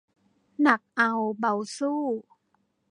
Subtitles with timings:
[0.61, 2.01] หนักเอาเบาสู้